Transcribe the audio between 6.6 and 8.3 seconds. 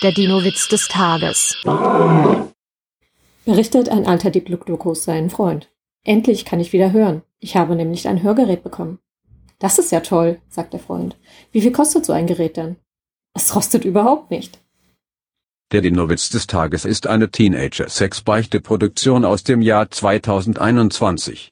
ich wieder hören. Ich habe nämlich ein